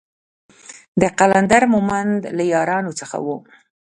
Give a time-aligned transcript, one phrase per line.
[1.01, 3.27] د قلندر مومند له يارانو څخه و.